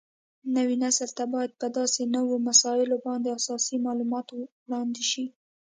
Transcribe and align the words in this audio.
نوي 0.55 0.75
نسل 0.83 1.09
ته 1.17 1.23
باید 1.33 1.51
په 1.61 1.67
داسې 1.77 2.01
نوو 2.15 2.35
مسایلو 2.47 2.97
باندې 3.07 3.29
اساسي 3.39 3.75
معلومات 3.87 4.27
وړاندې 4.67 5.03
شي 5.11 5.25